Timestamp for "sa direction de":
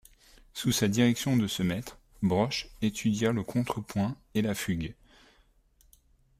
0.71-1.45